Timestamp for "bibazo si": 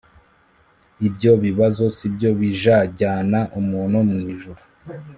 1.43-2.05